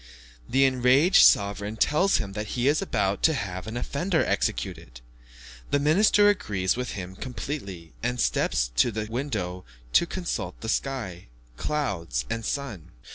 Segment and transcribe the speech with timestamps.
[0.49, 4.99] The enraged sovereign tells him that he is about to have an offender executed.
[5.69, 11.27] The minister agrees with him completely, and steps to the window to consult the sky,
[11.55, 12.89] clouds, and sun.